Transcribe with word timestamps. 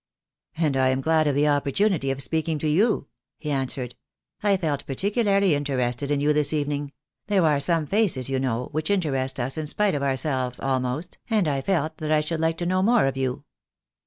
"And 0.57 0.75
I 0.75 0.87
am 0.89 0.99
glad 0.99 1.27
of 1.27 1.35
the 1.35 1.47
opportunity 1.47 2.09
of 2.09 2.23
speaking 2.23 2.57
to 2.57 2.67
you," 2.67 3.05
he 3.37 3.51
answered. 3.51 3.93
"I 4.41 4.57
felt 4.57 4.83
particularly 4.87 5.53
interested 5.53 6.09
in 6.09 6.19
you 6.19 6.33
this 6.33 6.53
evening— 6.53 6.93
there 7.27 7.45
are 7.45 7.59
some 7.59 7.85
faces, 7.85 8.27
you 8.27 8.39
know, 8.39 8.69
which 8.71 8.89
in 8.89 8.99
terest 9.01 9.37
us 9.39 9.59
in 9.59 9.67
spite 9.67 9.93
of 9.93 10.01
ourselves 10.01 10.59
almost, 10.59 11.19
and 11.29 11.47
I 11.47 11.61
felt 11.61 11.97
that 11.97 12.11
I 12.11 12.21
should 12.21 12.39
like 12.39 12.57
to 12.57 12.65
know 12.65 12.81
more 12.81 13.05
of 13.05 13.15
you." 13.15 13.43